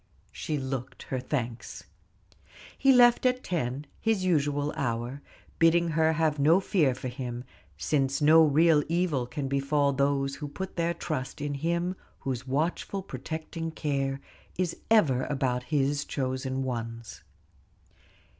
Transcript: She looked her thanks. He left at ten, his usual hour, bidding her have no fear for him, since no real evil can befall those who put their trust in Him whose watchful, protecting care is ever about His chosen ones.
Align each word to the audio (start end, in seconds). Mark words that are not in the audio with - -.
She 0.31 0.57
looked 0.57 1.03
her 1.09 1.19
thanks. 1.19 1.83
He 2.75 2.91
left 2.91 3.23
at 3.23 3.43
ten, 3.43 3.85
his 3.99 4.25
usual 4.25 4.73
hour, 4.75 5.21
bidding 5.59 5.89
her 5.89 6.13
have 6.13 6.39
no 6.39 6.59
fear 6.59 6.95
for 6.95 7.07
him, 7.07 7.43
since 7.77 8.19
no 8.19 8.43
real 8.43 8.83
evil 8.89 9.27
can 9.27 9.47
befall 9.47 9.93
those 9.93 10.37
who 10.37 10.47
put 10.47 10.75
their 10.75 10.95
trust 10.95 11.39
in 11.39 11.53
Him 11.53 11.95
whose 12.21 12.47
watchful, 12.47 13.03
protecting 13.03 13.69
care 13.69 14.19
is 14.57 14.75
ever 14.89 15.25
about 15.25 15.65
His 15.69 16.03
chosen 16.03 16.63
ones. 16.63 17.21